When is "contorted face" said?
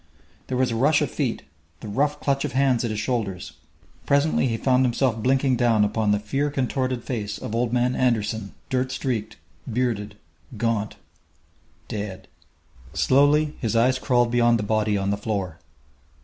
6.49-7.37